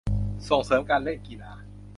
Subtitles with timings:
[0.49, 1.51] ส่งเสริมการเล่นกีฬา